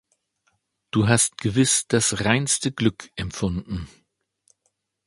[0.89, 3.87] Du hast gewiss das reinste Glück empfunden.